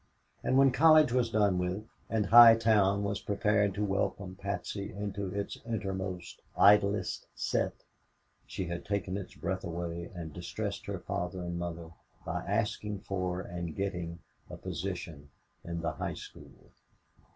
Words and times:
And 0.43 0.57
when 0.57 0.71
college 0.71 1.11
was 1.11 1.29
done 1.29 1.59
with 1.59 1.85
and 2.09 2.25
High 2.25 2.55
Town 2.55 3.03
was 3.03 3.21
prepared 3.21 3.75
to 3.75 3.85
welcome 3.85 4.33
Patsy 4.35 4.91
into 4.91 5.27
its 5.29 5.59
innermost, 5.63 6.41
idlest 6.57 7.27
set, 7.35 7.75
she 8.47 8.65
had 8.65 8.83
taken 8.83 9.15
its 9.15 9.35
breath 9.35 9.63
away 9.63 10.09
and 10.15 10.33
distressed 10.33 10.87
her 10.87 11.01
father 11.01 11.43
and 11.43 11.59
mother 11.59 11.91
by 12.25 12.43
asking 12.47 13.01
for 13.01 13.41
and 13.41 13.75
getting 13.75 14.17
a 14.49 14.57
position 14.57 15.29
in 15.63 15.81
the 15.81 15.91
high 15.91 16.15
school. 16.15 16.71